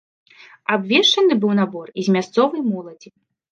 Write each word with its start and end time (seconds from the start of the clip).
Абвешчаны 0.75 1.37
быў 1.45 1.53
набор 1.61 1.87
і 1.97 2.01
з 2.09 2.17
мясцовай 2.19 2.61
моладзі. 2.73 3.09